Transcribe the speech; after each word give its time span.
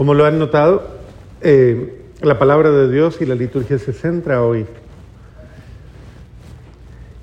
Como 0.00 0.14
lo 0.14 0.24
han 0.24 0.38
notado, 0.38 0.82
eh, 1.42 2.06
la 2.22 2.38
palabra 2.38 2.70
de 2.70 2.90
Dios 2.90 3.20
y 3.20 3.26
la 3.26 3.34
liturgia 3.34 3.78
se 3.78 3.92
centra 3.92 4.42
hoy 4.42 4.64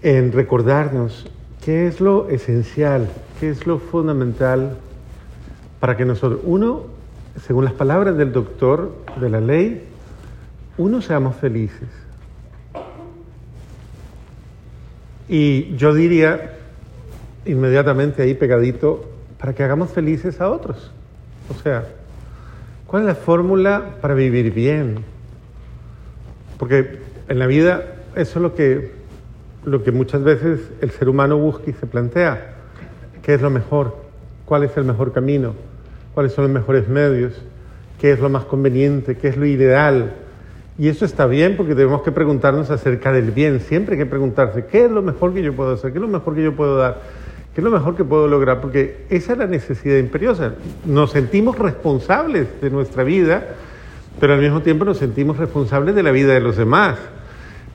en 0.03 0.31
recordarnos 0.31 1.25
qué 1.65 1.87
es 1.87 1.99
lo 1.99 2.29
esencial, 2.29 3.09
qué 3.39 3.49
es 3.49 3.65
lo 3.65 3.79
fundamental 3.79 4.77
para 5.79 5.97
que 5.97 6.05
nosotros, 6.05 6.41
uno, 6.43 6.83
según 7.47 7.65
las 7.65 7.74
palabras 7.74 8.15
del 8.15 8.31
doctor 8.31 8.94
de 9.19 9.29
la 9.31 9.41
ley, 9.41 9.81
uno 10.78 11.01
seamos 11.01 11.35
felices. 11.35 11.89
Y 15.28 15.75
yo 15.78 15.96
diría 15.96 16.59
inmediatamente 17.44 18.21
ahí 18.21 18.35
pegadito, 18.35 19.03
para 19.39 19.55
que 19.55 19.63
hagamos 19.63 19.89
felices 19.89 20.39
a 20.39 20.52
otros. 20.52 20.91
O 21.49 21.59
sea, 21.59 21.88
¿cuál 22.88 23.04
es 23.04 23.07
la 23.07 23.16
fórmula 23.16 23.98
para 24.02 24.13
vivir 24.13 24.53
bien? 24.53 25.03
Porque 26.57 26.99
en 27.27 27.39
la 27.39 27.45
vida 27.45 27.84
eso 28.16 28.39
es 28.39 28.44
lo 28.44 28.55
que, 28.55 28.91
lo 29.66 29.84
que 29.84 29.91
muchas 29.91 30.23
veces 30.23 30.61
el 30.81 30.89
ser 30.91 31.09
humano 31.09 31.38
busca 31.38 31.70
y 31.70 31.73
se 31.73 31.85
plantea. 31.85 32.55
¿Qué 33.21 33.35
es 33.35 33.41
lo 33.41 33.49
mejor? 33.49 33.97
¿Cuál 34.45 34.63
es 34.63 34.75
el 34.77 34.85
mejor 34.85 35.11
camino? 35.11 35.53
¿Cuáles 36.13 36.31
son 36.31 36.45
los 36.45 36.52
mejores 36.52 36.88
medios? 36.88 37.34
¿Qué 37.99 38.11
es 38.11 38.20
lo 38.20 38.30
más 38.30 38.45
conveniente? 38.45 39.17
¿Qué 39.17 39.27
es 39.27 39.38
lo 39.38 39.45
ideal? 39.45 40.13
Y 40.80 40.88
eso 40.88 41.05
está 41.05 41.25
bien 41.25 41.58
porque 41.58 41.75
tenemos 41.75 42.03
que 42.03 42.11
preguntarnos 42.11 42.69
acerca 42.69 43.11
del 43.11 43.31
bien. 43.31 43.59
Siempre 43.59 43.95
hay 43.95 43.99
que 43.99 44.05
preguntarse, 44.05 44.66
¿qué 44.66 44.85
es 44.85 44.91
lo 44.91 45.02
mejor 45.02 45.33
que 45.33 45.44
yo 45.44 45.53
puedo 45.53 45.73
hacer? 45.73 45.91
¿Qué 45.91 45.97
es 45.97 46.02
lo 46.02 46.08
mejor 46.08 46.35
que 46.35 46.44
yo 46.44 46.55
puedo 46.55 46.77
dar? 46.77 47.02
¿Qué 47.57 47.61
es 47.61 47.66
lo 47.66 47.71
mejor 47.71 47.95
que 47.95 48.03
puedo 48.03 48.27
lograr? 48.27 48.61
Porque 48.61 48.97
esa 49.09 49.31
es 49.31 49.39
la 49.39 49.47
necesidad 49.47 49.97
imperiosa. 49.97 50.53
Nos 50.85 51.09
sentimos 51.09 51.57
responsables 51.57 52.47
de 52.61 52.70
nuestra 52.70 53.03
vida, 53.03 53.47
pero 54.20 54.35
al 54.35 54.41
mismo 54.41 54.61
tiempo 54.61 54.85
nos 54.85 54.99
sentimos 54.99 55.38
responsables 55.38 55.95
de 55.95 56.03
la 56.03 56.11
vida 56.11 56.35
de 56.35 56.39
los 56.39 56.55
demás. 56.55 57.00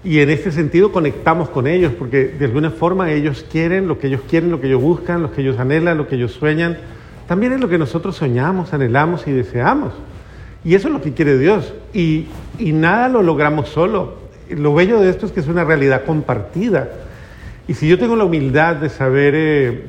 Y 0.04 0.20
en 0.20 0.30
este 0.30 0.52
sentido 0.52 0.92
conectamos 0.92 1.48
con 1.48 1.66
ellos, 1.66 1.92
porque 1.98 2.26
de 2.26 2.44
alguna 2.44 2.70
forma 2.70 3.10
ellos 3.10 3.44
quieren 3.50 3.88
lo 3.88 3.98
que 3.98 4.06
ellos 4.06 4.20
quieren, 4.30 4.52
lo 4.52 4.60
que 4.60 4.68
ellos 4.68 4.80
buscan, 4.80 5.20
lo 5.20 5.32
que 5.32 5.40
ellos 5.40 5.58
anhelan, 5.58 5.98
lo 5.98 6.06
que 6.06 6.14
ellos 6.14 6.30
sueñan. 6.30 6.78
También 7.26 7.52
es 7.52 7.58
lo 7.58 7.68
que 7.68 7.76
nosotros 7.76 8.14
soñamos, 8.14 8.72
anhelamos 8.72 9.26
y 9.26 9.32
deseamos. 9.32 9.94
Y 10.64 10.76
eso 10.76 10.86
es 10.86 10.94
lo 10.94 11.02
que 11.02 11.12
quiere 11.12 11.38
Dios. 11.38 11.74
Y, 11.92 12.26
y 12.56 12.70
nada 12.70 13.08
lo 13.08 13.20
logramos 13.20 13.68
solo. 13.70 14.14
Lo 14.48 14.74
bello 14.74 15.00
de 15.00 15.10
esto 15.10 15.26
es 15.26 15.32
que 15.32 15.40
es 15.40 15.48
una 15.48 15.64
realidad 15.64 16.04
compartida. 16.04 16.88
Y 17.72 17.74
si 17.74 17.88
yo 17.88 17.98
tengo 17.98 18.16
la 18.16 18.24
humildad 18.24 18.76
de 18.76 18.90
saber, 18.90 19.32
eh, 19.34 19.86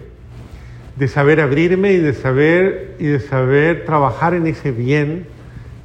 de 0.95 1.07
saber 1.09 1.41
abrirme 1.41 1.91
y 1.91 1.97
de 1.97 2.13
saber, 2.13 2.95
y 2.97 3.07
de 3.07 3.19
saber 3.19 3.83
trabajar 3.83 4.33
en 4.33 4.47
ese 4.47 4.71
bien 4.71 5.25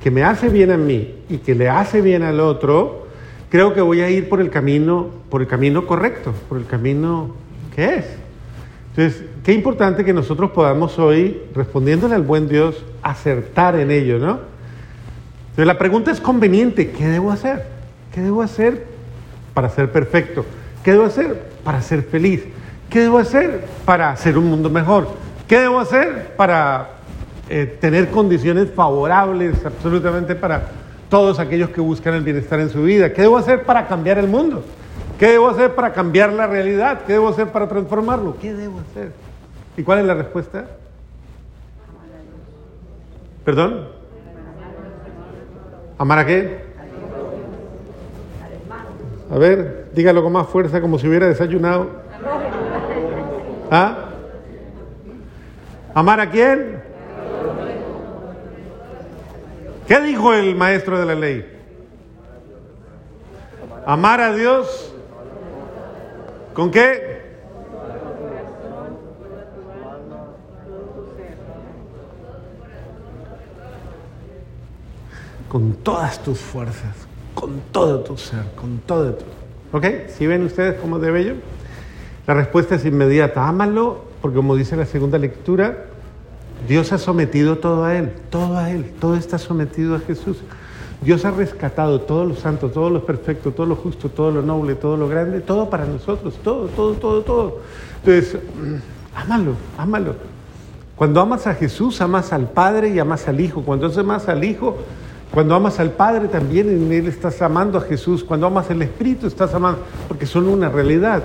que 0.01 0.13
me 0.13 0.23
hace 0.23 0.49
bien 0.49 0.71
a 0.71 0.77
mí 0.77 1.17
y 1.29 1.39
que 1.39 1.57
le 1.57 1.69
hace 1.69 2.01
bien 2.01 2.23
al 2.23 2.39
otro, 2.39 3.09
creo 3.51 3.75
que 3.75 3.81
voy 3.81 4.03
a 4.03 4.11
ir 4.11 4.29
por 4.29 4.41
el 4.41 4.49
camino, 4.49 5.09
por 5.29 5.41
el 5.41 5.49
camino 5.49 5.89
correcto, 5.89 6.33
por 6.49 6.59
el 6.59 6.67
camino 6.67 7.35
que 7.75 7.97
es. 7.97 8.05
Entonces, 8.91 9.25
qué 9.43 9.53
importante 9.53 10.05
que 10.05 10.13
nosotros 10.13 10.53
podamos 10.53 11.01
hoy, 11.01 11.37
respondiéndole 11.53 12.15
al 12.15 12.23
buen 12.23 12.49
Dios, 12.49 12.85
acertar 13.03 13.75
en 13.75 13.91
ello, 13.91 14.21
¿no? 14.21 14.39
Entonces, 15.51 15.67
la 15.67 15.79
pregunta 15.79 16.13
es 16.13 16.21
conveniente, 16.21 16.93
¿qué 16.93 17.09
debo 17.09 17.33
hacer? 17.33 17.65
¿Qué 18.15 18.21
debo 18.21 18.43
hacer 18.43 18.85
para 19.53 19.69
ser 19.69 19.91
perfecto? 19.91 20.45
¿Qué 20.85 20.93
debo 20.93 21.03
hacer 21.05 21.58
para 21.64 21.83
ser 21.83 22.03
feliz? 22.03 22.45
¿Qué 22.91 23.01
debo 23.01 23.19
hacer 23.19 23.67
para 23.84 24.11
hacer 24.11 24.39
un 24.39 24.47
mundo 24.47 24.70
mejor? 24.70 25.09
¿Qué 25.47 25.59
debo 25.59 25.78
hacer 25.78 26.34
para 26.37 26.91
eh, 27.48 27.78
tener 27.81 28.11
condiciones 28.11 28.70
favorables 28.70 29.64
absolutamente 29.64 30.34
para 30.34 30.69
todos 31.11 31.39
aquellos 31.39 31.70
que 31.70 31.81
buscan 31.81 32.14
el 32.14 32.23
bienestar 32.23 32.61
en 32.61 32.70
su 32.70 32.83
vida? 32.83 33.12
¿Qué 33.12 33.23
debo 33.23 33.36
hacer 33.39 33.64
para 33.64 33.86
cambiar 33.86 34.19
el 34.19 34.29
mundo? 34.29 34.64
¿Qué 35.19 35.33
debo 35.33 35.48
hacer 35.48 35.74
para 35.74 35.92
cambiar 35.92 36.33
la 36.33 36.46
realidad? 36.46 37.01
¿Qué 37.07 37.14
debo 37.14 37.29
hacer 37.29 37.48
para 37.48 37.69
transformarlo? 37.69 38.36
¿Qué 38.40 38.55
debo 38.55 38.80
hacer? 38.80 39.13
¿Y 39.77 39.83
cuál 39.83 40.01
es 40.01 40.07
la 40.07 40.14
respuesta? 40.14 40.67
¿Perdón? 43.45 43.89
¿Amar 45.98 46.19
a 46.20 46.27
qué? 46.27 46.67
A 49.30 49.36
ver, 49.39 49.90
dígalo 49.94 50.22
con 50.22 50.33
más 50.33 50.48
fuerza, 50.48 50.80
como 50.80 50.98
si 50.98 51.06
hubiera 51.06 51.28
desayunado. 51.28 51.90
¿Ah? 53.70 54.05
¿Amar 55.94 56.20
a 56.20 56.30
quién? 56.30 56.83
¿Qué 59.86 60.00
dijo 60.00 60.33
el 60.34 60.55
maestro 60.55 60.98
de 60.98 61.06
la 61.06 61.14
ley? 61.14 61.58
Amar 63.84 64.20
a 64.20 64.34
Dios. 64.34 64.94
¿Con 66.52 66.70
qué? 66.70 67.22
Con 75.48 75.72
todas 75.72 76.22
tus 76.22 76.39
fuerzas, 76.39 77.08
con 77.39 77.61
todo 77.71 78.01
tu 78.01 78.17
ser, 78.17 78.43
con 78.57 78.79
todo 78.79 79.15
tu... 79.15 79.25
¿Ok? 79.77 79.87
¿Si 80.09 80.27
ven 80.27 80.43
ustedes 80.43 80.81
cómo 80.81 80.99
de 80.99 81.13
bello? 81.13 81.35
La 82.27 82.35
respuesta 82.35 82.75
es 82.75 82.85
inmediata. 82.85 83.47
Ámalo, 83.47 84.03
porque 84.21 84.37
como 84.37 84.57
dice 84.57 84.77
la 84.77 84.87
segunda 84.87 85.19
lectura, 85.19 85.85
Dios 86.67 86.93
ha 86.93 86.99
sometido 86.99 87.59
todo 87.59 87.85
a 87.85 87.97
Él, 87.97 88.13
todo 88.31 88.59
a 88.59 88.73
Él, 88.73 88.93
todo 89.01 89.15
está 89.15 89.39
sometido 89.39 89.95
a 89.95 90.01
Jesús. 90.01 90.39
Dios 91.01 91.25
ha 91.25 91.31
rescatado 91.31 92.01
todos 92.01 92.27
los 92.27 92.41
santos, 92.41 92.73
todos 92.73 92.91
los 92.91 93.05
perfectos, 93.05 93.55
todo 93.55 93.67
lo 93.67 93.77
justo, 93.77 94.09
todo 94.09 94.33
lo 94.33 94.43
noble, 94.43 94.75
todo 94.75 94.97
lo 94.97 95.07
grande, 95.07 95.41
todo 95.41 95.70
para 95.70 95.85
nosotros, 95.87 96.35
todo, 96.43 96.67
todo, 96.67 96.95
todo, 96.95 97.23
todo. 97.23 97.59
Entonces, 98.05 98.41
ámalo, 99.15 99.53
ámalo. 99.77 100.15
Cuando 100.97 101.20
amas 101.20 101.47
a 101.47 101.55
Jesús, 101.55 102.01
amas 102.01 102.33
al 102.33 102.51
Padre 102.51 102.89
y 102.89 102.99
amas 102.99 103.29
al 103.29 103.41
Hijo. 103.41 103.63
Cuando 103.63 103.89
amas 104.01 104.29
al 104.29 104.43
Hijo, 104.43 104.79
cuando 105.39 105.55
amas 105.55 105.79
al 105.79 105.93
Padre 105.93 106.27
también 106.27 106.69
en 106.69 106.91
Él 106.91 107.07
estás 107.07 107.41
amando 107.43 107.79
a 107.79 107.83
Jesús. 107.83 108.25
Cuando 108.25 108.49
amas 108.49 108.69
al 108.73 108.83
Espíritu 108.83 109.29
estás 109.29 109.55
amando, 109.55 109.85
porque 110.09 110.27
son 110.27 110.49
una 110.49 110.69
realidad. 110.69 111.23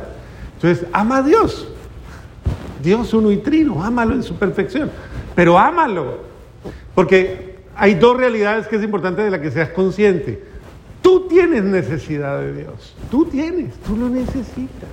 Entonces, 0.54 0.86
ama 0.94 1.18
a 1.18 1.24
Dios. 1.24 1.68
Dios 2.84 3.12
uno 3.16 3.32
y 3.32 3.38
trino, 3.38 3.84
ámalo 3.84 4.14
en 4.14 4.22
su 4.22 4.36
perfección. 4.36 4.92
Pero 5.34 5.58
ámalo. 5.58 6.20
Porque 6.94 7.56
hay 7.76 7.96
dos 7.96 8.16
realidades 8.16 8.68
que 8.68 8.76
es 8.76 8.84
importante 8.84 9.24
de 9.24 9.32
las 9.32 9.40
que 9.40 9.50
seas 9.50 9.70
consciente. 9.70 10.44
Tú 11.02 11.28
tienes 11.28 11.64
necesidad 11.64 12.38
de 12.40 12.54
Dios. 12.54 12.96
Tú 13.10 13.26
tienes, 13.26 13.74
tú 13.80 13.98
lo 13.98 14.10
necesitas. 14.10 14.90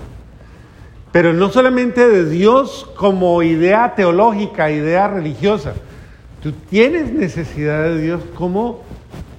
Pero 1.12 1.34
no 1.34 1.50
solamente 1.50 2.08
de 2.08 2.24
Dios 2.24 2.90
como 2.96 3.42
idea 3.42 3.94
teológica, 3.94 4.70
idea 4.70 5.08
religiosa. 5.08 5.74
Tú 6.42 6.52
tienes 6.52 7.12
necesidad 7.12 7.82
de 7.82 8.00
Dios 8.00 8.22
como 8.34 8.88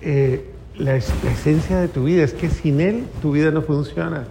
eh, 0.01 0.45
la, 0.77 0.93
la 0.93 1.31
esencia 1.31 1.79
de 1.79 1.87
tu 1.87 2.05
vida. 2.05 2.23
Es 2.23 2.33
que 2.33 2.49
sin 2.49 2.81
Él 2.81 3.05
tu 3.21 3.31
vida 3.31 3.51
no 3.51 3.61
funciona. 3.61 4.25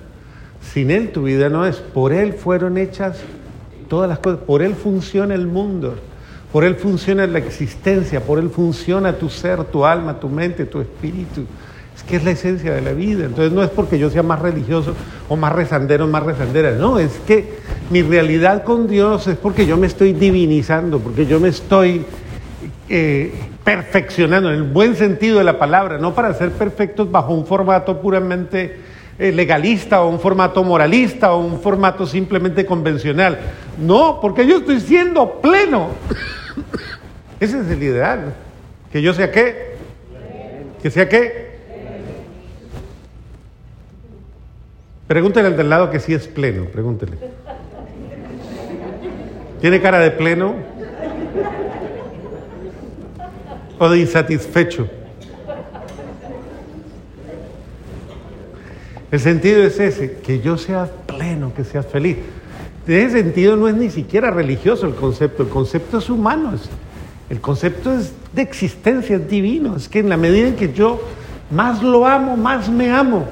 Sin 0.72 0.90
Él 0.90 1.10
tu 1.10 1.24
vida 1.24 1.48
no 1.48 1.66
es. 1.66 1.76
Por 1.76 2.12
Él 2.12 2.32
fueron 2.32 2.78
hechas 2.78 3.18
todas 3.88 4.08
las 4.08 4.18
cosas. 4.18 4.40
Por 4.40 4.62
Él 4.62 4.74
funciona 4.74 5.34
el 5.34 5.46
mundo. 5.46 5.96
Por 6.52 6.64
Él 6.64 6.76
funciona 6.76 7.26
la 7.26 7.38
existencia. 7.38 8.20
Por 8.20 8.38
Él 8.38 8.50
funciona 8.50 9.12
tu 9.12 9.28
ser, 9.28 9.64
tu 9.64 9.84
alma, 9.84 10.18
tu 10.18 10.28
mente, 10.28 10.66
tu 10.66 10.80
espíritu. 10.80 11.44
Es 11.96 12.02
que 12.02 12.16
es 12.16 12.24
la 12.24 12.30
esencia 12.30 12.72
de 12.72 12.80
la 12.80 12.92
vida. 12.92 13.26
Entonces 13.26 13.52
no 13.52 13.62
es 13.62 13.70
porque 13.70 13.98
yo 13.98 14.10
sea 14.10 14.22
más 14.22 14.40
religioso 14.40 14.94
o 15.28 15.36
más 15.36 15.52
rezandero 15.52 16.06
o 16.06 16.08
más 16.08 16.22
rezandera. 16.22 16.72
No, 16.72 16.98
es 16.98 17.12
que 17.26 17.58
mi 17.90 18.02
realidad 18.02 18.64
con 18.64 18.88
Dios 18.88 19.26
es 19.26 19.36
porque 19.36 19.66
yo 19.66 19.76
me 19.76 19.86
estoy 19.86 20.12
divinizando, 20.12 20.98
porque 20.98 21.26
yo 21.26 21.40
me 21.40 21.48
estoy 21.48 22.04
eh, 22.92 23.32
perfeccionando 23.62 24.50
en 24.50 24.56
el 24.56 24.62
buen 24.64 24.96
sentido 24.96 25.38
de 25.38 25.44
la 25.44 25.60
palabra, 25.60 25.98
no 25.98 26.12
para 26.12 26.34
ser 26.34 26.50
perfectos 26.50 27.08
bajo 27.08 27.32
un 27.32 27.46
formato 27.46 28.00
puramente 28.00 28.80
eh, 29.16 29.30
legalista 29.30 30.02
o 30.02 30.08
un 30.08 30.18
formato 30.18 30.64
moralista 30.64 31.32
o 31.32 31.38
un 31.38 31.60
formato 31.60 32.04
simplemente 32.04 32.66
convencional. 32.66 33.38
No, 33.78 34.18
porque 34.20 34.44
yo 34.44 34.56
estoy 34.56 34.80
siendo 34.80 35.40
pleno. 35.40 35.90
Ese 37.38 37.60
es 37.60 37.70
el 37.70 37.80
ideal. 37.80 38.34
Que 38.92 39.00
yo 39.00 39.14
sea 39.14 39.30
qué. 39.30 39.76
Que 40.82 40.90
sea 40.90 41.08
qué. 41.08 41.50
Pregúntele 45.06 45.46
al 45.46 45.56
del 45.56 45.70
lado 45.70 45.90
que 45.90 46.00
sí 46.00 46.12
es 46.12 46.26
pleno, 46.26 46.64
pregúntele. 46.64 47.18
¿Tiene 49.60 49.80
cara 49.80 50.00
de 50.00 50.10
pleno? 50.10 50.69
¿O 53.82 53.88
de 53.88 53.98
insatisfecho? 53.98 54.86
El 59.10 59.20
sentido 59.20 59.62
es 59.62 59.80
ese, 59.80 60.18
que 60.22 60.40
yo 60.40 60.58
sea 60.58 60.84
pleno, 61.06 61.54
que 61.54 61.64
seas 61.64 61.86
feliz. 61.86 62.18
En 62.86 62.94
ese 62.94 63.22
sentido 63.22 63.56
no 63.56 63.68
es 63.68 63.74
ni 63.74 63.88
siquiera 63.88 64.30
religioso 64.30 64.86
el 64.86 64.94
concepto, 64.94 65.44
el 65.44 65.48
concepto 65.48 65.96
es 65.96 66.10
humano. 66.10 66.52
El 67.30 67.40
concepto 67.40 67.94
es 67.94 68.12
de 68.34 68.42
existencia, 68.42 69.16
es 69.16 69.26
divino. 69.30 69.76
Es 69.76 69.88
que 69.88 70.00
en 70.00 70.10
la 70.10 70.18
medida 70.18 70.48
en 70.48 70.56
que 70.56 70.74
yo 70.74 71.00
más 71.50 71.82
lo 71.82 72.06
amo, 72.06 72.36
más 72.36 72.68
me 72.68 72.90
amo. 72.90 73.28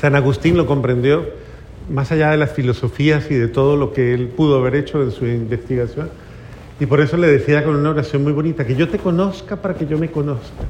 San 0.00 0.14
Agustín 0.14 0.56
lo 0.56 0.66
comprendió, 0.66 1.26
más 1.90 2.12
allá 2.12 2.30
de 2.30 2.36
las 2.36 2.52
filosofías 2.52 3.28
y 3.28 3.34
de 3.34 3.48
todo 3.48 3.76
lo 3.76 3.92
que 3.92 4.14
él 4.14 4.28
pudo 4.28 4.56
haber 4.56 4.76
hecho 4.76 5.02
en 5.02 5.10
su 5.10 5.26
investigación. 5.26 6.10
Y 6.80 6.86
por 6.86 7.00
eso 7.00 7.16
le 7.16 7.26
decía 7.26 7.64
con 7.64 7.74
una 7.76 7.90
oración 7.90 8.22
muy 8.22 8.32
bonita, 8.32 8.66
que 8.66 8.76
yo 8.76 8.88
te 8.88 8.98
conozca 8.98 9.56
para 9.56 9.74
que 9.74 9.86
yo 9.86 9.98
me 9.98 10.10
conozca. 10.10 10.64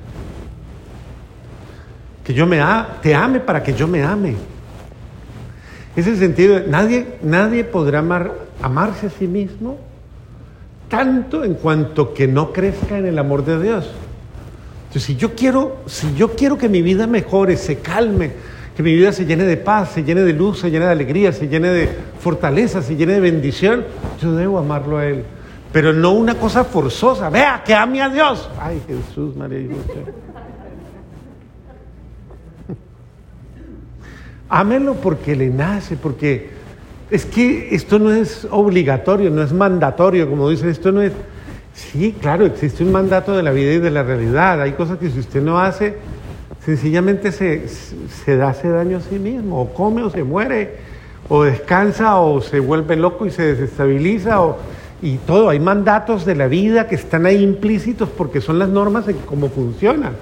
Que 2.24 2.32
yo 2.34 2.46
me 2.46 2.60
te 3.02 3.14
ame 3.14 3.40
para 3.40 3.62
que 3.62 3.74
yo 3.74 3.86
me 3.86 4.02
ame. 4.02 4.34
Ese 5.96 6.16
sentido, 6.16 6.60
nadie, 6.68 7.18
nadie 7.22 7.64
podrá 7.64 7.98
amar, 7.98 8.32
amarse 8.62 9.08
a 9.08 9.10
sí 9.10 9.26
mismo 9.26 9.78
tanto 10.88 11.44
en 11.44 11.54
cuanto 11.54 12.14
que 12.14 12.26
no 12.26 12.52
crezca 12.52 12.98
en 12.98 13.06
el 13.06 13.18
amor 13.18 13.44
de 13.44 13.62
Dios. 13.62 13.90
Entonces, 14.88 15.02
si 15.02 15.16
yo 15.16 15.34
quiero, 15.34 15.78
si 15.86 16.14
yo 16.14 16.30
quiero 16.30 16.56
que 16.56 16.68
mi 16.68 16.82
vida 16.82 17.06
mejore, 17.06 17.56
se 17.56 17.78
calme, 17.78 18.32
que 18.74 18.82
mi 18.82 18.94
vida 18.94 19.12
se 19.12 19.26
llene 19.26 19.44
de 19.44 19.56
paz, 19.56 19.90
se 19.92 20.02
llene 20.02 20.22
de 20.22 20.32
luz, 20.32 20.60
se 20.60 20.70
llene 20.70 20.86
de 20.86 20.92
alegría, 20.92 21.32
se 21.32 21.48
llene 21.48 21.68
de 21.68 21.88
fortaleza, 22.20 22.80
se 22.80 22.96
llene 22.96 23.14
de 23.14 23.20
bendición, 23.20 23.84
yo 24.22 24.34
debo 24.34 24.58
amarlo 24.58 24.96
a 24.96 25.06
Él. 25.06 25.24
Pero 25.72 25.92
no 25.92 26.12
una 26.12 26.34
cosa 26.34 26.64
forzosa. 26.64 27.28
Vea, 27.28 27.62
que 27.64 27.74
ame 27.74 28.00
a 28.02 28.08
Dios. 28.08 28.48
Ay, 28.60 28.80
Jesús, 28.86 29.36
María 29.36 29.60
y 29.60 29.68
José. 29.68 30.04
Ámelo 34.48 34.94
porque 34.94 35.36
le 35.36 35.48
nace, 35.48 35.96
porque 35.96 36.50
es 37.10 37.26
que 37.26 37.74
esto 37.74 37.98
no 37.98 38.12
es 38.12 38.46
obligatorio, 38.50 39.30
no 39.30 39.42
es 39.42 39.52
mandatorio, 39.52 40.28
como 40.28 40.48
dicen, 40.48 40.68
esto 40.68 40.92
no 40.92 41.02
es... 41.02 41.12
Sí, 41.74 42.14
claro, 42.20 42.44
existe 42.44 42.82
un 42.82 42.90
mandato 42.90 43.36
de 43.36 43.42
la 43.42 43.52
vida 43.52 43.72
y 43.72 43.78
de 43.78 43.90
la 43.90 44.02
realidad. 44.02 44.60
Hay 44.60 44.72
cosas 44.72 44.98
que 44.98 45.10
si 45.10 45.20
usted 45.20 45.42
no 45.42 45.60
hace, 45.60 45.96
sencillamente 46.64 47.30
se, 47.30 47.68
se 47.68 48.42
hace 48.42 48.68
daño 48.68 48.96
a 48.96 49.00
sí 49.00 49.18
mismo, 49.18 49.62
o 49.62 49.72
come 49.72 50.02
o 50.02 50.10
se 50.10 50.24
muere, 50.24 50.76
o 51.28 51.44
descansa 51.44 52.16
o 52.16 52.40
se 52.40 52.58
vuelve 52.58 52.96
loco 52.96 53.26
y 53.26 53.30
se 53.30 53.54
desestabiliza, 53.54 54.40
o, 54.40 54.58
y 55.02 55.16
todo. 55.18 55.50
Hay 55.50 55.60
mandatos 55.60 56.24
de 56.24 56.34
la 56.34 56.48
vida 56.48 56.86
que 56.88 56.94
están 56.94 57.26
ahí 57.26 57.42
implícitos 57.42 58.08
porque 58.08 58.40
son 58.40 58.58
las 58.58 58.68
normas 58.68 59.06
de 59.06 59.14
cómo 59.14 59.48
funcionan. 59.48 60.14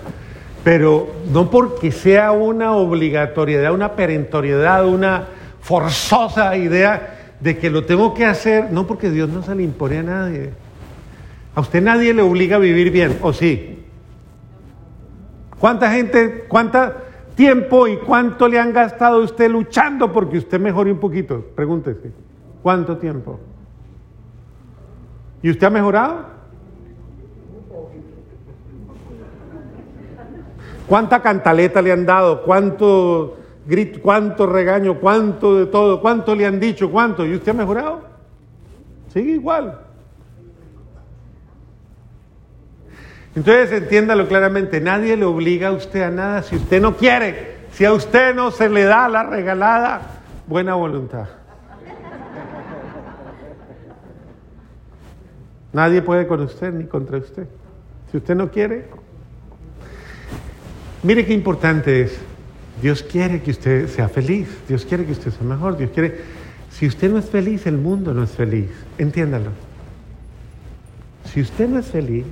Pero 0.64 1.08
no 1.32 1.50
porque 1.50 1.92
sea 1.92 2.32
una 2.32 2.74
obligatoriedad, 2.74 3.72
una 3.72 3.92
perentoriedad, 3.92 4.86
una 4.86 5.28
forzosa 5.60 6.56
idea 6.56 7.34
de 7.40 7.58
que 7.58 7.70
lo 7.70 7.84
tengo 7.84 8.14
que 8.14 8.24
hacer, 8.24 8.72
no 8.72 8.86
porque 8.86 9.10
Dios 9.10 9.28
no 9.28 9.42
se 9.42 9.54
le 9.54 9.62
impone 9.62 9.98
a 9.98 10.02
nadie. 10.02 10.50
A 11.54 11.60
usted 11.60 11.82
nadie 11.82 12.12
le 12.12 12.22
obliga 12.22 12.56
a 12.56 12.58
vivir 12.58 12.90
bien, 12.90 13.18
¿o 13.22 13.32
sí? 13.32 13.84
¿Cuánta 15.58 15.90
gente, 15.90 16.44
cuánto 16.48 16.78
tiempo 17.34 17.86
y 17.86 17.96
cuánto 17.98 18.48
le 18.48 18.58
han 18.58 18.72
gastado 18.72 19.22
usted 19.22 19.50
luchando 19.50 20.12
porque 20.12 20.38
usted 20.38 20.60
mejore 20.60 20.92
un 20.92 20.98
poquito? 20.98 21.44
Pregúntese. 21.54 22.10
¿Cuánto 22.62 22.96
tiempo? 22.96 23.38
¿Y 25.42 25.50
usted 25.50 25.66
ha 25.66 25.70
mejorado? 25.70 26.36
¿Cuánta 30.86 31.20
cantaleta 31.20 31.82
le 31.82 31.92
han 31.92 32.06
dado? 32.06 32.42
¿Cuánto 32.42 33.36
grito, 33.66 34.00
cuánto 34.02 34.46
regaño, 34.46 35.00
cuánto 35.00 35.56
de 35.56 35.66
todo, 35.66 36.00
cuánto 36.00 36.34
le 36.34 36.46
han 36.46 36.60
dicho, 36.60 36.90
cuánto? 36.90 37.26
¿Y 37.26 37.34
usted 37.34 37.50
ha 37.50 37.54
mejorado? 37.54 38.02
Sigue 39.12 39.32
igual. 39.32 39.80
Entonces 43.34 43.70
entiéndalo 43.72 44.28
claramente, 44.28 44.80
nadie 44.80 45.16
le 45.16 45.26
obliga 45.26 45.68
a 45.68 45.72
usted 45.72 46.02
a 46.02 46.10
nada 46.10 46.42
si 46.42 46.56
usted 46.56 46.80
no 46.80 46.96
quiere, 46.96 47.56
si 47.72 47.84
a 47.84 47.92
usted 47.92 48.34
no 48.34 48.50
se 48.50 48.68
le 48.68 48.84
da 48.84 49.08
la 49.08 49.24
regalada 49.24 50.00
buena 50.46 50.74
voluntad. 50.74 51.26
Nadie 55.76 56.00
puede 56.00 56.26
con 56.26 56.40
usted 56.40 56.72
ni 56.72 56.86
contra 56.86 57.18
usted. 57.18 57.46
Si 58.10 58.16
usted 58.16 58.34
no 58.34 58.50
quiere, 58.50 58.86
mire 61.02 61.26
qué 61.26 61.34
importante 61.34 62.00
es. 62.00 62.16
Dios 62.80 63.02
quiere 63.02 63.42
que 63.42 63.50
usted 63.50 63.86
sea 63.86 64.08
feliz, 64.08 64.48
Dios 64.66 64.86
quiere 64.86 65.04
que 65.04 65.12
usted 65.12 65.32
sea 65.32 65.46
mejor, 65.46 65.76
Dios 65.76 65.90
quiere... 65.90 66.22
Si 66.70 66.86
usted 66.86 67.10
no 67.10 67.18
es 67.18 67.26
feliz, 67.26 67.66
el 67.66 67.76
mundo 67.76 68.14
no 68.14 68.22
es 68.22 68.30
feliz. 68.30 68.70
Entiéndalo. 68.96 69.50
Si 71.26 71.42
usted 71.42 71.68
no 71.68 71.78
es 71.78 71.86
feliz, 71.88 72.24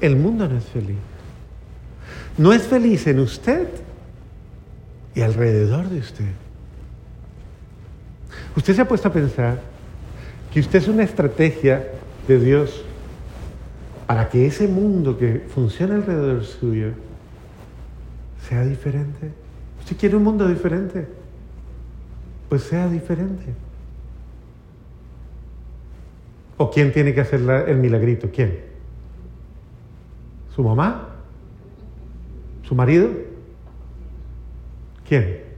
el 0.00 0.14
mundo 0.14 0.46
no 0.48 0.56
es 0.56 0.66
feliz. 0.66 0.98
No 2.38 2.52
es 2.52 2.62
feliz 2.62 3.08
en 3.08 3.18
usted 3.18 3.66
y 5.16 5.20
alrededor 5.20 5.88
de 5.88 5.98
usted. 5.98 6.30
Usted 8.56 8.72
se 8.72 8.82
ha 8.82 8.86
puesto 8.86 9.08
a 9.08 9.12
pensar 9.12 9.58
que 10.52 10.60
usted 10.60 10.78
es 10.78 10.86
una 10.86 11.02
estrategia 11.02 11.88
de 12.26 12.38
Dios 12.38 12.84
para 14.06 14.28
que 14.28 14.46
ese 14.46 14.68
mundo 14.68 15.16
que 15.18 15.44
funciona 15.48 15.94
alrededor 15.94 16.44
suyo 16.44 16.92
sea 18.48 18.64
diferente. 18.64 19.32
¿Usted 19.80 19.96
quiere 19.96 20.16
un 20.16 20.24
mundo 20.24 20.46
diferente? 20.46 21.06
Pues 22.48 22.62
sea 22.62 22.88
diferente. 22.88 23.54
¿O 26.56 26.70
quién 26.70 26.92
tiene 26.92 27.14
que 27.14 27.20
hacer 27.20 27.40
el 27.66 27.76
milagrito? 27.78 28.30
¿Quién? 28.32 28.60
¿Su 30.54 30.62
mamá? 30.62 31.08
¿Su 32.62 32.74
marido? 32.74 33.08
¿Quién? 35.08 35.53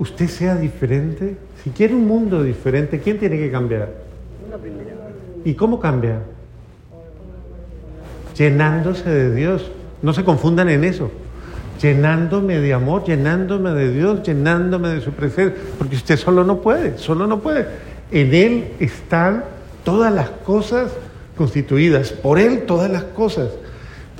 Usted 0.00 0.28
sea 0.28 0.56
diferente. 0.56 1.36
Si 1.62 1.68
quiere 1.68 1.92
un 1.92 2.08
mundo 2.08 2.42
diferente, 2.42 3.00
¿quién 3.00 3.18
tiene 3.18 3.36
que 3.36 3.50
cambiar? 3.50 3.90
¿Y 5.44 5.52
cómo 5.52 5.78
cambia? 5.78 6.20
Llenándose 8.34 9.10
de 9.10 9.34
Dios. 9.34 9.70
No 10.00 10.14
se 10.14 10.24
confundan 10.24 10.70
en 10.70 10.84
eso. 10.84 11.10
Llenándome 11.82 12.60
de 12.60 12.72
amor, 12.72 13.04
llenándome 13.04 13.72
de 13.72 13.92
Dios, 13.92 14.22
llenándome 14.22 14.88
de 14.88 15.02
su 15.02 15.10
presencia. 15.12 15.60
Porque 15.76 15.96
usted 15.96 16.16
solo 16.16 16.44
no 16.44 16.62
puede, 16.62 16.96
solo 16.96 17.26
no 17.26 17.40
puede. 17.40 17.66
En 18.10 18.32
Él 18.32 18.68
están 18.80 19.44
todas 19.84 20.10
las 20.14 20.30
cosas 20.30 20.92
constituidas. 21.36 22.12
Por 22.12 22.38
Él 22.38 22.62
todas 22.62 22.90
las 22.90 23.02
cosas. 23.02 23.50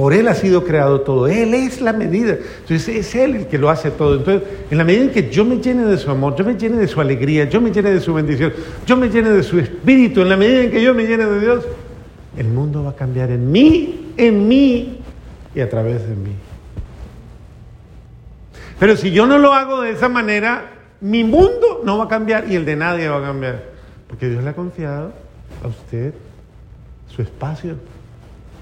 Por 0.01 0.15
Él 0.15 0.29
ha 0.29 0.35
sido 0.35 0.65
creado 0.65 1.03
todo. 1.03 1.29
Él 1.29 1.53
es 1.53 1.83
la 1.83 1.93
medida. 1.93 2.39
Entonces 2.61 2.89
es 2.89 3.15
Él 3.15 3.37
el 3.37 3.47
que 3.49 3.59
lo 3.59 3.69
hace 3.69 3.91
todo. 3.91 4.17
Entonces, 4.17 4.49
en 4.71 4.79
la 4.79 4.83
medida 4.83 5.03
en 5.03 5.11
que 5.11 5.29
yo 5.29 5.45
me 5.45 5.59
llene 5.59 5.85
de 5.85 5.99
su 5.99 6.11
amor, 6.11 6.35
yo 6.37 6.43
me 6.43 6.55
llene 6.55 6.79
de 6.79 6.89
su 6.89 7.03
alegría, 7.03 7.51
yo 7.51 7.61
me 7.61 7.71
llene 7.71 7.91
de 7.91 8.01
su 8.01 8.15
bendición, 8.15 8.51
yo 8.87 8.97
me 8.97 9.11
llene 9.11 9.29
de 9.29 9.43
su 9.43 9.59
espíritu, 9.59 10.23
en 10.23 10.31
la 10.31 10.39
medida 10.39 10.63
en 10.63 10.71
que 10.71 10.81
yo 10.83 10.95
me 10.95 11.05
llene 11.05 11.27
de 11.27 11.41
Dios, 11.41 11.67
el 12.35 12.49
mundo 12.49 12.83
va 12.83 12.93
a 12.93 12.97
cambiar 12.97 13.31
en 13.31 13.53
mí, 13.53 14.15
en 14.17 14.49
mí 14.49 15.01
y 15.55 15.61
a 15.61 15.69
través 15.69 16.09
de 16.09 16.15
mí. 16.15 16.33
Pero 18.79 18.97
si 18.97 19.11
yo 19.11 19.27
no 19.27 19.37
lo 19.37 19.53
hago 19.53 19.83
de 19.83 19.91
esa 19.91 20.09
manera, 20.09 20.79
mi 21.03 21.25
mundo 21.25 21.83
no 21.85 21.99
va 21.99 22.05
a 22.05 22.09
cambiar 22.09 22.51
y 22.51 22.57
el 22.57 22.65
de 22.65 22.75
nadie 22.75 23.07
va 23.07 23.19
a 23.19 23.23
cambiar. 23.23 23.65
Porque 24.09 24.31
Dios 24.31 24.43
le 24.43 24.49
ha 24.49 24.55
confiado 24.55 25.13
a 25.63 25.69
usted 25.69 26.15
su 27.07 27.21
espacio, 27.21 27.77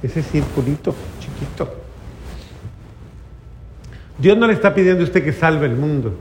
ese 0.03 0.23
circulito 0.23 0.95
chiquito. 1.21 1.75
Dios 4.19 4.37
no 4.37 4.47
le 4.47 4.53
está 4.53 4.75
pidiendo 4.75 5.03
a 5.03 5.05
usted 5.05 5.25
que 5.25 5.33
salve 5.33 5.67
el 5.67 5.77
mundo. 5.77 6.17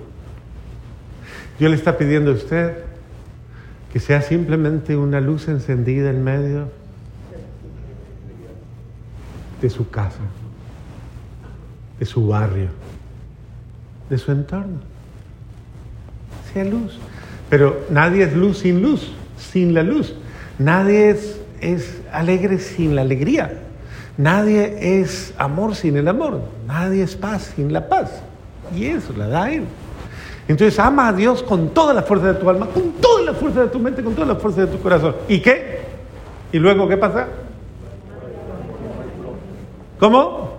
Dios 1.59 1.71
le 1.71 1.77
está 1.77 1.97
pidiendo 1.97 2.31
a 2.31 2.35
usted 2.35 2.77
que 3.91 3.99
sea 3.99 4.21
simplemente 4.21 4.95
una 4.95 5.19
luz 5.19 5.47
encendida 5.47 6.09
en 6.09 6.23
medio 6.23 6.69
de 9.61 9.69
su 9.69 9.89
casa, 9.89 10.19
de 11.99 12.05
su 12.05 12.27
barrio, 12.27 12.69
de 14.09 14.17
su 14.17 14.31
entorno. 14.31 14.79
Sea 16.53 16.63
luz. 16.63 16.99
Pero 17.49 17.85
nadie 17.89 18.25
es 18.25 18.35
luz 18.35 18.59
sin 18.59 18.81
luz, 18.83 19.11
sin 19.37 19.73
la 19.73 19.81
luz. 19.81 20.13
Nadie 20.59 21.11
es 21.11 21.37
es 21.61 22.01
alegre 22.11 22.59
sin 22.59 22.95
la 22.95 23.01
alegría. 23.01 23.63
Nadie 24.17 24.99
es 25.01 25.33
amor 25.37 25.75
sin 25.75 25.95
el 25.95 26.07
amor. 26.07 26.41
Nadie 26.65 27.03
es 27.03 27.15
paz 27.15 27.53
sin 27.55 27.71
la 27.71 27.87
paz. 27.87 28.21
Y 28.75 28.85
eso 28.85 29.13
la 29.15 29.27
da 29.27 29.51
Él. 29.51 29.65
Entonces 30.47 30.79
ama 30.79 31.09
a 31.09 31.13
Dios 31.13 31.43
con 31.43 31.69
toda 31.69 31.93
la 31.93 32.01
fuerza 32.01 32.33
de 32.33 32.33
tu 32.35 32.49
alma, 32.49 32.67
con 32.67 32.93
toda 32.93 33.21
la 33.21 33.33
fuerza 33.33 33.61
de 33.61 33.67
tu 33.67 33.79
mente, 33.79 34.03
con 34.03 34.15
toda 34.15 34.27
la 34.27 34.35
fuerza 34.35 34.61
de 34.61 34.67
tu 34.67 34.79
corazón. 34.79 35.15
¿Y 35.27 35.39
qué? 35.41 35.81
¿Y 36.51 36.57
luego 36.57 36.87
qué 36.87 36.97
pasa? 36.97 37.27
¿Cómo? 39.99 40.57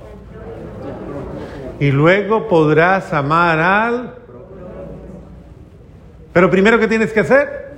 Y 1.81 1.91
luego 1.91 2.49
podrás 2.49 3.13
amar 3.13 3.59
al... 3.59 4.15
Pero 6.33 6.51
primero, 6.51 6.79
¿qué 6.79 6.87
tienes 6.87 7.13
que 7.13 7.21
hacer? 7.21 7.73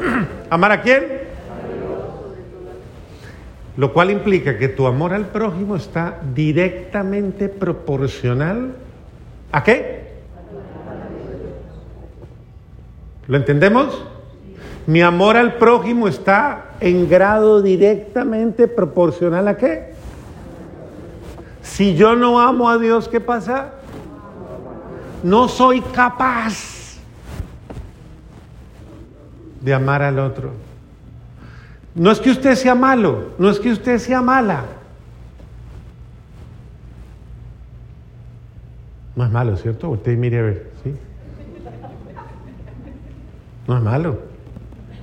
¿Amar 0.50 0.72
a 0.72 0.82
quién? 0.82 1.21
Lo 3.76 3.92
cual 3.92 4.10
implica 4.10 4.58
que 4.58 4.68
tu 4.68 4.86
amor 4.86 5.14
al 5.14 5.26
prójimo 5.28 5.76
está 5.76 6.20
directamente 6.34 7.48
proporcional 7.48 8.74
a 9.50 9.62
qué? 9.62 10.12
¿Lo 13.26 13.36
entendemos? 13.36 14.04
Mi 14.86 15.00
amor 15.00 15.36
al 15.36 15.54
prójimo 15.54 16.08
está 16.08 16.72
en 16.80 17.08
grado 17.08 17.62
directamente 17.62 18.68
proporcional 18.68 19.48
a 19.48 19.56
qué? 19.56 19.92
Si 21.62 21.94
yo 21.94 22.16
no 22.16 22.40
amo 22.40 22.68
a 22.68 22.78
Dios, 22.78 23.08
¿qué 23.08 23.20
pasa? 23.20 23.74
No 25.22 25.48
soy 25.48 25.80
capaz 25.80 26.98
de 29.60 29.72
amar 29.72 30.02
al 30.02 30.18
otro. 30.18 30.71
No 31.94 32.10
es 32.10 32.20
que 32.20 32.30
usted 32.30 32.54
sea 32.54 32.74
malo, 32.74 33.34
no 33.38 33.50
es 33.50 33.60
que 33.60 33.70
usted 33.70 33.98
sea 33.98 34.22
mala. 34.22 34.64
No 39.14 39.24
es 39.24 39.30
malo, 39.30 39.56
¿cierto? 39.56 39.90
Usted 39.90 40.16
mire 40.16 40.38
a 40.38 40.42
ver, 40.42 40.70
¿sí? 40.82 40.94
No 43.68 43.76
es 43.76 43.82
malo, 43.82 44.20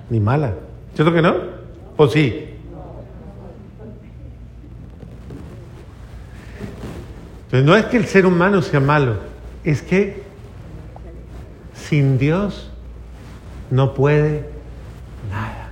ni 0.10 0.19
mala. 0.19 0.55
¿Cierto 0.96 1.13
que 1.13 1.22
no? 1.22 1.36
¿O 1.96 2.08
sí? 2.08 2.55
Entonces 7.46 7.65
no 7.65 7.75
es 7.75 7.86
que 7.86 7.98
el 7.98 8.05
ser 8.05 8.25
humano 8.25 8.62
sea 8.62 8.79
malo, 8.79 9.15
es 9.63 9.81
que 9.81 10.22
sin 11.74 12.17
Dios 12.17 12.69
no 13.72 13.93
puede 13.96 14.48
nada. 15.31 15.69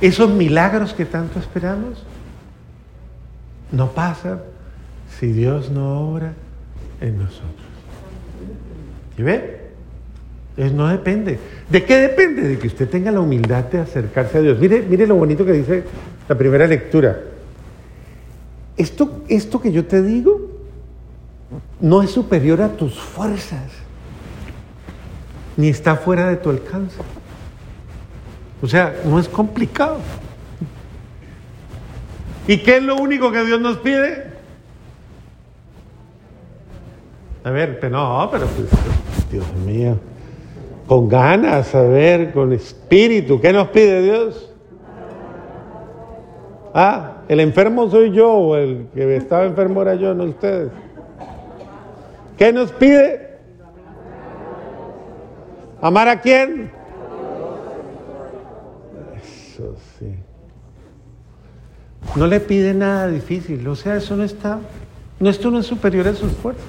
Esos 0.00 0.30
milagros 0.30 0.92
que 0.92 1.04
tanto 1.04 1.38
esperamos 1.38 2.04
no 3.72 3.90
pasan 3.92 4.40
si 5.18 5.28
Dios 5.32 5.70
no 5.70 6.10
obra 6.10 6.34
en 7.00 7.18
nosotros. 7.18 7.66
¿Y 9.16 9.22
ve? 9.22 9.66
Entonces 10.50 10.74
no 10.74 10.88
depende. 10.88 11.38
¿De 11.68 11.84
qué 11.84 11.96
depende? 11.96 12.42
De 12.42 12.58
que 12.58 12.66
usted 12.66 12.88
tenga 12.88 13.10
la 13.10 13.20
humildad 13.20 13.64
de 13.64 13.78
acercarse 13.78 14.38
a 14.38 14.40
Dios. 14.40 14.58
Mire, 14.58 14.82
mire 14.82 15.06
lo 15.06 15.16
bonito 15.16 15.44
que 15.44 15.52
dice 15.52 15.84
la 16.28 16.36
primera 16.36 16.66
lectura. 16.66 17.20
Esto, 18.76 19.22
esto 19.28 19.60
que 19.60 19.72
yo 19.72 19.84
te 19.86 20.02
digo 20.02 20.50
no 21.80 22.02
es 22.02 22.10
superior 22.10 22.60
a 22.62 22.68
tus 22.68 22.98
fuerzas, 22.98 23.70
ni 25.56 25.68
está 25.68 25.96
fuera 25.96 26.28
de 26.28 26.36
tu 26.36 26.50
alcance. 26.50 26.96
O 28.62 28.66
sea, 28.66 28.94
no 29.04 29.18
es 29.18 29.28
complicado. 29.28 29.98
¿Y 32.48 32.58
qué 32.58 32.76
es 32.76 32.82
lo 32.82 32.96
único 32.96 33.32
que 33.32 33.44
Dios 33.44 33.60
nos 33.60 33.78
pide? 33.78 34.24
A 37.44 37.50
ver, 37.50 37.78
pero 37.80 37.96
no, 37.96 38.28
pero 38.30 38.46
pues, 38.46 38.68
Dios 39.30 39.46
mío, 39.64 39.96
con 40.86 41.08
ganas, 41.08 41.74
a 41.74 41.82
ver, 41.82 42.32
con 42.32 42.52
espíritu, 42.52 43.40
¿qué 43.40 43.52
nos 43.52 43.68
pide 43.68 44.02
Dios? 44.02 44.52
Ah, 46.74 47.18
el 47.28 47.40
enfermo 47.40 47.88
soy 47.90 48.12
yo 48.12 48.32
o 48.32 48.56
el 48.56 48.88
que 48.94 49.16
estaba 49.16 49.44
enfermo 49.44 49.82
era 49.82 49.94
yo, 49.94 50.14
no 50.14 50.24
ustedes. 50.24 50.70
¿Qué 52.36 52.52
nos 52.52 52.70
pide? 52.72 53.38
¿Amar 55.80 56.08
a 56.08 56.20
quién? 56.20 56.75
No 62.14 62.26
le 62.26 62.40
pide 62.40 62.74
nada 62.74 63.08
difícil, 63.08 63.66
o 63.66 63.76
sea, 63.76 63.96
eso 63.96 64.16
no 64.16 64.24
está, 64.24 64.58
no, 65.20 65.28
esto 65.28 65.50
no 65.50 65.58
es 65.58 65.66
superior 65.66 66.08
a 66.08 66.14
sus 66.14 66.32
fuerzas 66.32 66.64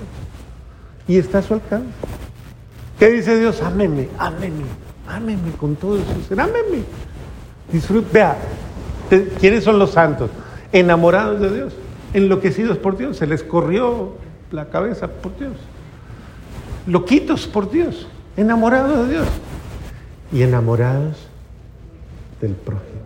y 1.08 1.18
está 1.18 1.40
a 1.40 1.42
su 1.42 1.54
alcance. 1.54 1.88
¿Qué 3.00 3.12
dice 3.12 3.40
Dios? 3.40 3.62
Ámeme, 3.62 4.10
ámeme, 4.18 4.64
ámeme 5.08 5.52
con 5.60 5.76
todo 5.76 5.98
su 5.98 6.28
ser, 6.28 6.40
ámeme. 6.40 6.84
Disfrute, 7.72 8.08
vea, 8.12 8.38
¿quiénes 9.40 9.64
son 9.64 9.78
los 9.78 9.92
santos? 9.92 10.32
enamorados 10.72 11.40
de 11.40 11.54
Dios, 11.54 11.74
enloquecidos 12.14 12.78
por 12.78 12.98
Dios, 12.98 13.18
se 13.18 13.28
les 13.28 13.44
corrió 13.44 14.16
la 14.52 14.66
cabeza 14.66 15.08
por 15.08 15.38
Dios, 15.38 15.54
loquitos 16.86 17.48
por 17.48 17.70
Dios, 17.70 18.08
enamorados 18.36 19.08
de 19.08 19.14
Dios 19.14 19.28
y 20.32 20.42
enamorados 20.44 21.27
del 22.42 22.52
prójimo. 22.52 23.02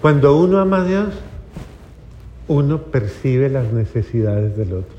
Cuando 0.00 0.36
uno 0.36 0.58
ama 0.58 0.78
a 0.78 0.84
Dios, 0.84 1.14
uno 2.48 2.82
percibe 2.82 3.48
las 3.48 3.72
necesidades 3.72 4.56
del 4.56 4.72
otro 4.72 4.96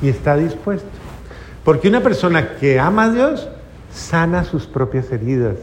y 0.00 0.08
está 0.08 0.36
dispuesto. 0.36 0.88
Porque 1.64 1.88
una 1.88 2.02
persona 2.02 2.56
que 2.56 2.80
ama 2.80 3.04
a 3.04 3.10
Dios 3.10 3.48
sana 3.90 4.44
sus 4.44 4.66
propias 4.66 5.10
heridas, 5.12 5.56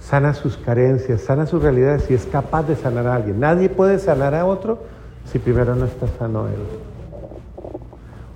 sana 0.00 0.34
sus 0.34 0.56
carencias, 0.56 1.20
sana 1.20 1.46
sus 1.46 1.62
realidades 1.62 2.10
y 2.10 2.14
es 2.14 2.26
capaz 2.26 2.64
de 2.64 2.76
sanar 2.76 3.06
a 3.06 3.14
alguien. 3.14 3.40
Nadie 3.40 3.68
puede 3.68 3.98
sanar 3.98 4.34
a 4.34 4.46
otro 4.46 4.82
si 5.30 5.38
primero 5.38 5.74
no 5.74 5.86
está 5.86 6.06
sano 6.18 6.46
él. 6.48 6.54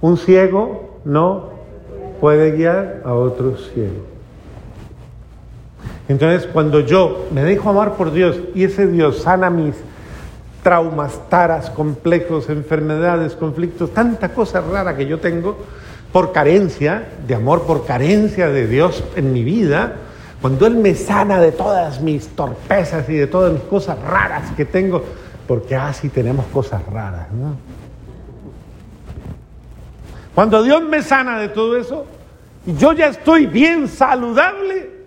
Un 0.01 0.17
ciego 0.17 1.01
no 1.05 1.51
puede 2.21 2.53
guiar 2.53 3.03
a 3.05 3.15
otro 3.15 3.57
ciego. 3.57 4.12
Entonces, 6.09 6.49
cuando 6.53 6.81
yo 6.81 7.27
me 7.33 7.43
dejo 7.43 7.71
amar 7.71 7.95
por 7.95 8.13
Dios 8.13 8.37
y 8.55 8.65
ese 8.65 8.87
Dios 8.87 9.23
sana 9.23 9.51
mis 9.51 9.75
traumas, 10.63 11.29
taras, 11.29 11.71
complejos, 11.71 12.49
enfermedades, 12.49 13.35
conflictos, 13.35 13.93
tanta 13.93 14.31
cosa 14.31 14.61
rara 14.61 14.97
que 14.97 15.07
yo 15.07 15.19
tengo 15.19 15.57
por 16.13 16.33
carencia 16.33 17.09
de 17.27 17.35
amor, 17.35 17.63
por 17.63 17.87
carencia 17.87 18.49
de 18.49 18.67
Dios 18.67 19.03
en 19.17 19.33
mi 19.33 19.43
vida, 19.43 19.95
cuando 20.41 20.67
Él 20.67 20.77
me 20.77 20.95
sana 20.95 21.41
de 21.41 21.53
todas 21.53 22.01
mis 22.01 22.29
torpezas 22.29 23.09
y 23.09 23.15
de 23.15 23.27
todas 23.27 23.53
mis 23.53 23.63
cosas 23.63 23.99
raras 24.01 24.51
que 24.57 24.65
tengo, 24.65 25.03
porque 25.47 25.75
así 25.75 26.09
tenemos 26.09 26.47
cosas 26.47 26.85
raras, 26.87 27.31
¿no? 27.33 27.57
Cuando 30.35 30.63
Dios 30.63 30.83
me 30.83 31.03
sana 31.03 31.39
de 31.39 31.49
todo 31.49 31.77
eso, 31.77 32.07
yo 32.67 32.93
ya 32.93 33.07
estoy 33.07 33.47
bien 33.47 33.89
saludable, 33.89 35.02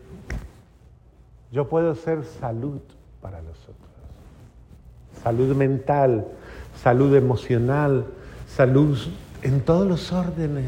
yo 1.55 1.69
puedo 1.69 1.95
ser 1.95 2.25
salud 2.41 2.81
para 3.21 3.41
los 3.41 3.57
otros. 3.63 3.77
Salud 5.23 5.55
mental, 5.55 6.25
salud 6.83 7.15
emocional, 7.15 8.03
salud 8.45 8.99
en 9.41 9.61
todos 9.61 9.87
los 9.87 10.11
órdenes. 10.11 10.65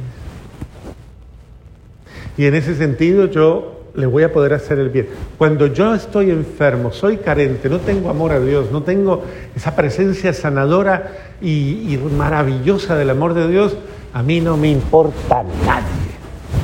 Y 2.38 2.46
en 2.46 2.56
ese 2.56 2.74
sentido 2.75 3.25
yo 3.25 3.89
le 3.96 4.06
voy 4.06 4.24
a 4.24 4.32
poder 4.32 4.53
hacer 4.53 4.79
el 4.79 4.88
bien. 4.88 5.10
Cuando 5.38 5.67
yo 5.67 5.94
estoy 5.94 6.32
enfermo, 6.32 6.94
soy 6.94 7.17
carente, 7.17 7.67
no 7.67 7.79
tengo 7.79 8.10
amor 8.10 8.32
a 8.32 8.39
Dios, 8.39 8.72
no 8.72 8.84
tengo 8.84 9.25
esa 9.58 9.75
presencia 9.75 10.32
sanadora 10.32 11.36
y, 11.41 12.00
maravillosa 12.15 12.96
del 12.96 13.10
amor 13.10 13.34
de 13.34 13.50
Dios, 13.50 13.75
a 14.13 14.24
mí 14.24 14.39
no 14.39 14.56
me 14.56 14.72
importa 14.72 15.44
nadie, 15.65 15.97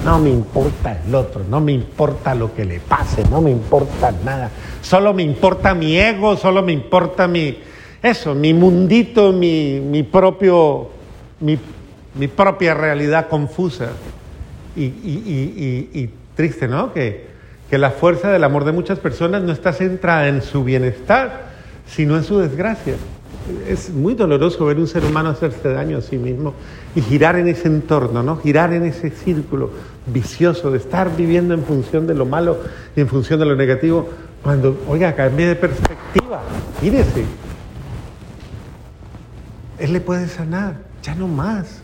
no 0.03 0.19
me 0.19 0.29
importa 0.29 0.99
el 1.05 1.15
otro, 1.15 1.43
no 1.49 1.61
me 1.61 1.71
importa 1.71 2.35
lo 2.35 2.53
que 2.53 2.65
le 2.65 2.79
pase, 2.79 3.23
no 3.29 3.41
me 3.41 3.51
importa 3.51 4.13
nada, 4.23 4.49
solo 4.81 5.13
me 5.13 5.23
importa 5.23 5.73
mi 5.73 5.97
ego, 5.97 6.35
solo 6.37 6.61
me 6.61 6.73
importa 6.73 7.27
mi, 7.27 7.57
eso, 8.01 8.35
mi 8.35 8.53
mundito, 8.53 9.31
mi, 9.31 10.03
propio, 10.11 10.89
mi, 11.39 11.57
propia 12.27 12.73
realidad 12.73 13.27
confusa. 13.29 13.89
y, 14.75 14.85
y 14.85 16.09
Triste, 16.35 16.67
¿no? 16.67 16.93
Que, 16.93 17.27
que 17.69 17.77
la 17.77 17.91
fuerza 17.91 18.31
del 18.31 18.43
amor 18.43 18.65
de 18.65 18.71
muchas 18.71 18.99
personas 18.99 19.43
no 19.43 19.51
está 19.51 19.73
centrada 19.73 20.27
en 20.27 20.41
su 20.41 20.63
bienestar, 20.63 21.49
sino 21.85 22.17
en 22.17 22.23
su 22.23 22.39
desgracia. 22.39 22.95
Es 23.67 23.89
muy 23.89 24.15
doloroso 24.15 24.65
ver 24.65 24.77
un 24.77 24.87
ser 24.87 25.03
humano 25.03 25.29
hacerse 25.29 25.69
daño 25.69 25.97
a 25.97 26.01
sí 26.01 26.17
mismo 26.17 26.53
y 26.95 27.01
girar 27.01 27.35
en 27.35 27.47
ese 27.47 27.67
entorno, 27.67 28.23
¿no? 28.23 28.37
Girar 28.37 28.71
en 28.73 28.85
ese 28.85 29.09
círculo 29.09 29.71
vicioso 30.07 30.71
de 30.71 30.77
estar 30.77 31.15
viviendo 31.15 31.53
en 31.53 31.63
función 31.63 32.07
de 32.07 32.13
lo 32.13 32.25
malo 32.25 32.57
y 32.95 33.01
en 33.01 33.07
función 33.07 33.39
de 33.39 33.45
lo 33.45 33.55
negativo, 33.55 34.09
cuando, 34.41 34.81
oiga, 34.87 35.13
cambie 35.13 35.47
de 35.47 35.55
perspectiva, 35.55 36.41
mírese. 36.81 37.25
Él 39.79 39.91
le 39.91 39.99
puede 39.99 40.27
sanar, 40.27 40.77
ya 41.01 41.15
no 41.15 41.27
más. 41.27 41.81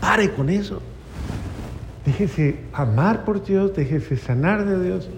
Pare 0.00 0.30
con 0.32 0.50
eso. 0.50 0.80
Déjese 2.04 2.56
amar 2.72 3.24
por 3.24 3.44
Dios, 3.44 3.74
déjese 3.74 4.16
sanar 4.16 4.64
de 4.64 4.82
Dios, 4.82 5.08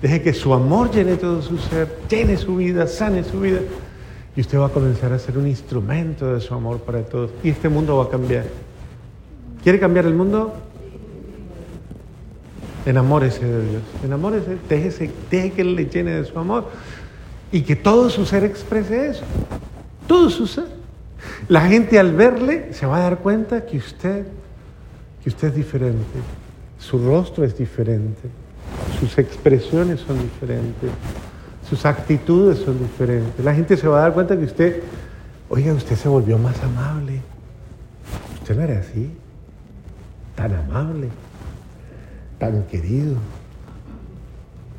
deje 0.00 0.22
que 0.22 0.32
su 0.32 0.54
amor 0.54 0.90
llene 0.90 1.16
todo 1.16 1.42
su 1.42 1.58
ser, 1.58 1.98
llene 2.08 2.36
su 2.36 2.56
vida, 2.56 2.86
sane 2.86 3.24
su 3.24 3.40
vida. 3.40 3.60
Y 4.36 4.40
usted 4.40 4.58
va 4.58 4.66
a 4.66 4.70
comenzar 4.70 5.12
a 5.12 5.18
ser 5.18 5.36
un 5.38 5.46
instrumento 5.46 6.34
de 6.34 6.40
su 6.40 6.54
amor 6.54 6.80
para 6.80 7.02
todos. 7.02 7.30
Y 7.42 7.50
este 7.50 7.68
mundo 7.68 7.96
va 7.96 8.04
a 8.04 8.08
cambiar. 8.08 8.44
¿Quiere 9.62 9.78
cambiar 9.78 10.06
el 10.06 10.14
mundo? 10.14 10.54
Enamórese 12.86 13.44
de 13.44 13.68
Dios, 13.68 13.82
enamórese, 14.02 14.56
déjese, 14.66 15.10
deje 15.30 15.52
que 15.52 15.60
Él 15.60 15.74
le 15.74 15.84
llene 15.84 16.12
de 16.12 16.24
su 16.24 16.38
amor 16.38 16.70
y 17.52 17.60
que 17.60 17.76
todo 17.76 18.08
su 18.08 18.24
ser 18.24 18.42
exprese 18.42 19.10
eso, 19.10 19.24
todo 20.06 20.30
su 20.30 20.46
ser. 20.46 20.64
La 21.48 21.60
gente 21.68 21.98
al 21.98 22.14
verle 22.14 22.72
se 22.72 22.86
va 22.86 22.96
a 22.96 23.00
dar 23.00 23.18
cuenta 23.18 23.66
que 23.66 23.76
usted, 23.76 24.26
que 25.22 25.28
usted 25.28 25.48
es 25.48 25.54
diferente, 25.56 26.18
su 26.78 26.98
rostro 26.98 27.44
es 27.44 27.58
diferente, 27.58 28.30
sus 28.98 29.18
expresiones 29.18 30.00
son 30.00 30.18
diferentes, 30.18 30.90
sus 31.70 31.86
actitudes 31.86 32.58
son 32.58 32.78
diferentes. 32.78 33.42
La 33.42 33.54
gente 33.54 33.78
se 33.78 33.88
va 33.88 34.00
a 34.00 34.02
dar 34.02 34.12
cuenta 34.12 34.36
que 34.36 34.44
usted, 34.44 34.82
oiga, 35.48 35.72
usted 35.72 35.96
se 35.96 36.08
volvió 36.08 36.36
más 36.36 36.62
amable. 36.62 37.22
Usted 38.42 38.56
no 38.56 38.62
era 38.62 38.80
así, 38.80 39.10
tan 40.34 40.54
amable 40.54 41.08
tan 42.40 42.62
querido, 42.64 43.16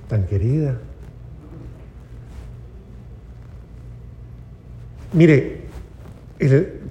tan 0.10 0.26
querida. 0.26 0.80
Mire, 5.14 5.62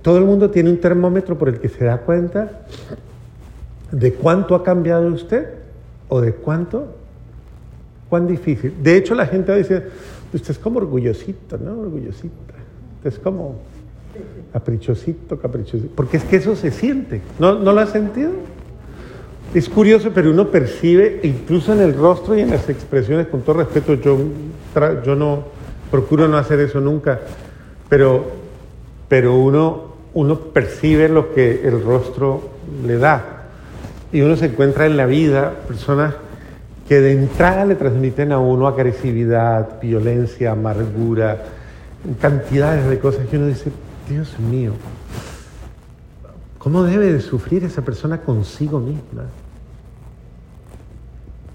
todo 0.01 0.19
el 0.19 0.25
mundo 0.25 0.51
tiene 0.51 0.71
un 0.71 0.81
termómetro 0.81 1.37
por 1.37 1.49
el 1.49 1.59
que 1.59 1.69
se 1.69 1.85
da 1.85 1.99
cuenta 1.99 2.63
de 3.91 4.15
cuánto 4.15 4.55
ha 4.55 4.63
cambiado 4.63 5.09
usted 5.09 5.55
o 6.09 6.21
de 6.21 6.33
cuánto, 6.35 6.97
cuán 8.11 8.27
difícil. 8.27 8.75
De 8.83 8.97
hecho, 8.97 9.15
la 9.15 9.27
gente 9.27 9.57
dice, 9.57 9.85
usted 10.35 10.51
es 10.51 10.59
como 10.59 10.79
orgullosito, 10.79 11.57
¿no? 11.57 11.81
Orgullosita. 11.81 12.55
Usted 12.97 13.11
es 13.11 13.19
como 13.21 13.61
caprichosito, 14.53 15.39
caprichosito. 15.39 15.95
Porque 15.95 16.19
es 16.19 16.25
que 16.25 16.37
eso 16.37 16.57
se 16.57 16.73
siente. 16.73 17.23
¿No, 17.39 17.59
¿no 17.59 17.73
lo 17.73 17.81
ha 17.81 17.87
sentido? 17.87 18.33
Es 19.55 19.69
curioso, 19.69 20.11
pero 20.13 20.31
uno 20.31 20.49
percibe, 20.49 21.21
incluso 21.23 21.73
en 21.73 21.81
el 21.81 21.95
rostro 21.95 22.37
y 22.37 22.41
en 22.41 22.51
las 22.51 22.69
expresiones, 22.69 23.29
con 23.29 23.43
todo 23.43 23.59
respeto, 23.59 23.95
yo, 23.95 24.19
yo 25.05 25.17
no 25.17 25.45
procuro 25.91 26.29
no 26.29 26.37
hacer 26.37 26.61
eso 26.61 26.81
nunca, 26.81 27.21
pero, 27.89 28.27
pero 29.09 29.37
uno, 29.37 29.95
uno 30.15 30.39
percibe 30.39 31.09
lo 31.09 31.33
que 31.35 31.67
el 31.67 31.83
rostro 31.83 32.43
le 32.87 32.99
da. 32.99 33.49
Y 34.13 34.21
uno 34.21 34.37
se 34.37 34.47
encuentra 34.47 34.87
en 34.87 34.97
la 34.97 35.07
vida 35.07 35.53
personas 35.67 36.15
que 36.91 37.01
de 37.01 37.13
entrada 37.13 37.65
le 37.65 37.77
transmiten 37.77 38.33
a 38.33 38.41
uno 38.41 38.67
agresividad, 38.67 39.81
violencia, 39.81 40.51
amargura, 40.51 41.41
cantidades 42.21 42.89
de 42.89 42.99
cosas 42.99 43.29
que 43.29 43.37
uno 43.37 43.47
dice, 43.47 43.71
Dios 44.09 44.37
mío, 44.41 44.73
¿Cómo 46.59 46.83
debe 46.83 47.13
de 47.13 47.21
sufrir 47.21 47.63
esa 47.63 47.83
persona 47.83 48.19
consigo 48.19 48.81
misma? 48.81 49.27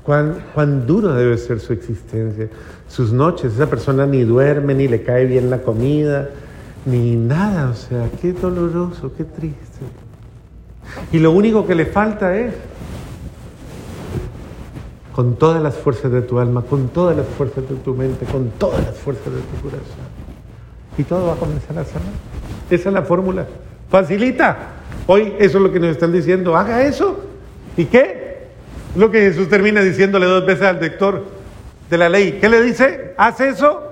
¿Cuán, 0.04 0.38
¿Cuán, 0.54 0.88
duro 0.88 1.14
debe 1.14 1.38
ser 1.38 1.60
su 1.60 1.74
existencia? 1.74 2.48
Sus 2.88 3.12
noches, 3.12 3.54
esa 3.54 3.70
persona 3.70 4.06
ni 4.08 4.24
duerme, 4.24 4.74
ni 4.74 4.88
le 4.88 5.04
cae 5.04 5.26
bien 5.26 5.50
la 5.50 5.62
comida, 5.62 6.30
ni 6.86 7.18
nada. 7.18 7.70
O 7.72 7.76
sea, 7.76 8.10
qué 8.22 8.32
doloroso, 8.32 9.12
qué 9.16 9.26
triste. 9.26 9.60
Y 11.12 11.20
lo 11.20 11.32
único 11.32 11.68
que 11.68 11.76
le 11.76 11.86
falta 11.86 12.36
es, 12.38 12.54
con 15.16 15.38
todas 15.38 15.64
las 15.64 15.76
fuerzas 15.76 16.12
de 16.12 16.22
tu 16.22 16.40
alma, 16.40 16.62
con 16.64 16.90
todas 16.90 17.16
las 17.16 17.26
fuerzas 17.26 17.70
de 17.70 17.76
tu 17.76 17.94
mente, 17.94 18.26
con 18.26 18.50
todas 18.60 18.86
las 18.86 18.98
fuerzas 18.98 19.34
de 19.34 19.40
tu 19.40 19.62
corazón. 19.64 20.06
Y 20.98 21.04
todo 21.04 21.28
va 21.28 21.34
a 21.34 21.38
comenzar 21.38 21.80
a 21.80 21.86
sanar. 21.86 22.12
Esa 22.70 22.90
es 22.90 22.94
la 22.94 23.02
fórmula. 23.02 23.48
Facilita. 23.90 24.58
Hoy 25.08 25.34
eso 25.40 25.58
es 25.58 25.64
lo 25.64 25.72
que 25.72 25.80
nos 25.80 25.92
están 25.92 26.12
diciendo, 26.12 26.58
haga 26.58 26.84
eso. 26.84 27.18
¿Y 27.78 27.86
qué? 27.86 28.48
Lo 28.98 29.10
que 29.10 29.22
Jesús 29.22 29.48
termina 29.48 29.82
diciéndole 29.82 30.26
dos 30.26 30.46
veces 30.46 30.64
al 30.64 30.82
lector 30.82 31.24
de 31.90 31.98
la 31.98 32.10
ley. 32.10 32.38
¿Qué 32.42 32.50
le 32.50 32.62
dice? 32.62 33.14
Haz 33.18 33.40
eso 33.40 33.84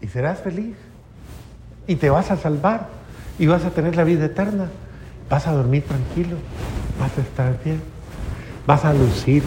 y 0.00 0.06
serás 0.06 0.38
feliz. 0.38 0.76
Y 1.88 1.96
te 1.96 2.08
vas 2.08 2.30
a 2.30 2.36
salvar 2.36 2.86
y 3.36 3.48
vas 3.48 3.64
a 3.64 3.70
tener 3.70 3.96
la 3.96 4.04
vida 4.04 4.26
eterna. 4.26 4.68
Vas 5.28 5.48
a 5.48 5.52
dormir 5.52 5.82
tranquilo, 5.82 6.36
vas 7.00 7.18
a 7.18 7.20
estar 7.22 7.58
bien, 7.64 7.80
vas 8.66 8.84
a 8.84 8.92
lucir 8.92 9.42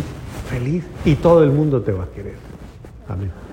feliz 0.50 0.84
y 1.04 1.16
todo 1.16 1.44
el 1.44 1.52
mundo 1.52 1.82
te 1.82 1.92
va 1.92 2.04
a 2.04 2.08
querer. 2.08 2.36
Amén. 3.08 3.32